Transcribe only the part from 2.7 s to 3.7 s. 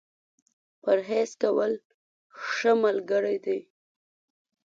ملګری دی.